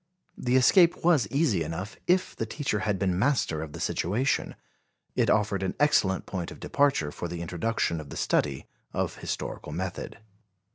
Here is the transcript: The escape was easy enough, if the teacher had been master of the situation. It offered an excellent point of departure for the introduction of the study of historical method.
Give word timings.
The 0.35 0.55
escape 0.55 1.03
was 1.05 1.27
easy 1.27 1.61
enough, 1.63 1.95
if 2.07 2.35
the 2.35 2.47
teacher 2.47 2.79
had 2.79 2.97
been 2.97 3.19
master 3.19 3.61
of 3.61 3.73
the 3.73 3.79
situation. 3.79 4.55
It 5.15 5.29
offered 5.29 5.61
an 5.61 5.75
excellent 5.79 6.25
point 6.25 6.49
of 6.49 6.59
departure 6.59 7.11
for 7.11 7.27
the 7.27 7.43
introduction 7.43 8.01
of 8.01 8.09
the 8.09 8.17
study 8.17 8.65
of 8.93 9.17
historical 9.17 9.71
method. 9.71 10.17